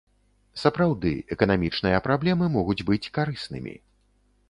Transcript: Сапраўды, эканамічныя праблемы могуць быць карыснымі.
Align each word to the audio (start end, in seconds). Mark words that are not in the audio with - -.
Сапраўды, 0.61 1.11
эканамічныя 1.35 2.01
праблемы 2.09 2.51
могуць 2.57 2.81
быць 2.91 3.03
карыснымі. 3.19 3.81